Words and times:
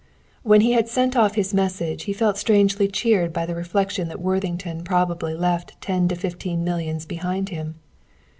When 0.41 0.61
he 0.61 0.71
had 0.71 0.87
sent 0.87 1.15
off 1.15 1.35
his 1.35 1.53
message 1.53 2.05
he 2.05 2.11
felt 2.13 2.35
strangely 2.35 2.87
cheered 2.87 3.31
by 3.31 3.45
the 3.45 3.53
reflection 3.53 4.07
that 4.07 4.19
Worthington 4.19 4.83
probably 4.83 5.35
left 5.35 5.79
ten 5.79 6.07
to 6.07 6.15
fifteen 6.15 6.63
millions 6.63 7.05
behind 7.05 7.49
him. 7.49 7.75